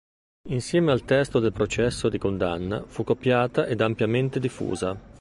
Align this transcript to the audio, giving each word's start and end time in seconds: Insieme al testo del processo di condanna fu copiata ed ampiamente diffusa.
Insieme 0.49 0.91
al 0.91 1.05
testo 1.05 1.37
del 1.37 1.51
processo 1.51 2.09
di 2.09 2.17
condanna 2.17 2.83
fu 2.87 3.03
copiata 3.03 3.67
ed 3.67 3.81
ampiamente 3.81 4.39
diffusa. 4.39 4.99